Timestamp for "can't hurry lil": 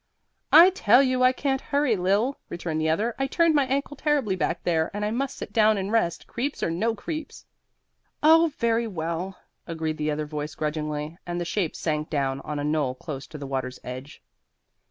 1.31-2.39